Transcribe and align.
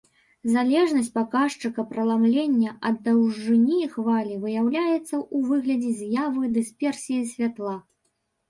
Залежнасць 0.51 1.11
паказчыка 1.17 1.83
праламлення 1.91 2.71
ад 2.89 2.97
даўжыні 3.07 3.77
хвалі 3.93 4.39
выяўляецца 4.47 4.97
ў 5.03 5.37
выглядзе 5.51 5.91
з'явы 6.01 6.51
дысперсіі 6.57 7.21
святла. 7.37 7.77